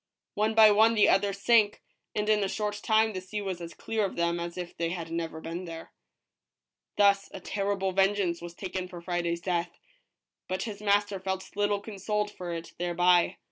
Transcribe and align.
One 0.33 0.55
by 0.55 0.71
one 0.71 0.95
the 0.95 1.07
others 1.07 1.39
sank, 1.41 1.83
and 2.15 2.27
in 2.27 2.43
a 2.43 2.47
short 2.49 2.77
time 2.81 3.13
the 3.13 3.21
sea 3.21 3.39
was 3.39 3.61
as 3.61 3.75
clear 3.75 4.03
of 4.03 4.15
them 4.15 4.39
as 4.39 4.57
if 4.57 4.75
they 4.75 4.89
had 4.89 5.11
never 5.11 5.39
been 5.39 5.65
there. 5.65 5.91
Thus 6.97 7.29
a 7.31 7.39
terrible 7.39 7.91
vengeance 7.91 8.41
was 8.41 8.55
taken 8.55 8.87
for 8.87 8.99
Friday's 8.99 9.41
death, 9.41 9.69
but 10.47 10.63
his 10.63 10.81
master 10.81 11.19
felt 11.19 11.55
little 11.55 11.81
consoled 11.81 12.31
for 12.31 12.51
it 12.51 12.73
thereby. 12.79 13.37